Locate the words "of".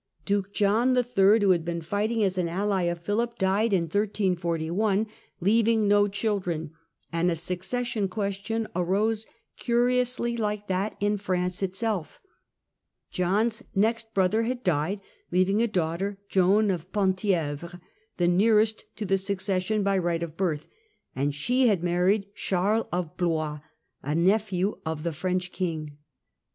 2.85-3.03, 16.71-16.91, 20.23-20.35, 22.91-23.15, 24.83-25.03